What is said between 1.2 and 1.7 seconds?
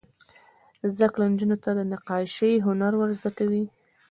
نجونو ته